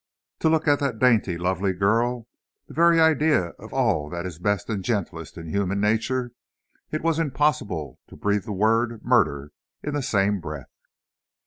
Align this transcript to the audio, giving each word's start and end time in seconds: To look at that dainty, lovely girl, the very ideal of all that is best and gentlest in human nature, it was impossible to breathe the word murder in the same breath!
To 0.39 0.49
look 0.49 0.67
at 0.67 0.79
that 0.79 0.97
dainty, 0.97 1.37
lovely 1.37 1.73
girl, 1.73 2.27
the 2.67 2.73
very 2.73 2.99
ideal 2.99 3.53
of 3.59 3.71
all 3.71 4.09
that 4.09 4.25
is 4.25 4.39
best 4.39 4.67
and 4.67 4.83
gentlest 4.83 5.37
in 5.37 5.47
human 5.49 5.79
nature, 5.79 6.31
it 6.89 7.03
was 7.03 7.19
impossible 7.19 7.99
to 8.07 8.15
breathe 8.17 8.45
the 8.45 8.51
word 8.51 9.05
murder 9.05 9.51
in 9.83 9.93
the 9.93 10.01
same 10.01 10.39
breath! 10.39 10.73